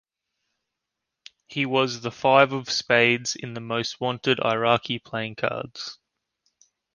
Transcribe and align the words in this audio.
He 1.45 1.67
was 1.67 2.01
the 2.01 2.09
five 2.09 2.53
of 2.53 2.71
spades 2.71 3.35
in 3.35 3.53
the 3.53 3.61
most-wanted 3.61 4.39
Iraqi 4.43 4.97
playing 4.97 5.35
cards. 5.35 5.99